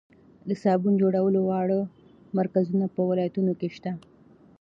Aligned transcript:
د 0.47 0.49
صابون 0.63 0.93
جوړولو 1.01 1.39
واړه 1.43 1.79
مرکزونه 2.37 2.85
په 2.95 3.01
ولایتونو 3.09 3.53
کې 3.59 3.69
شته. 3.75 3.91